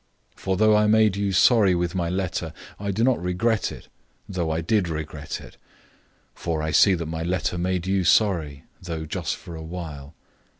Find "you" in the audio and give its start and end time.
1.15-1.31, 7.85-8.03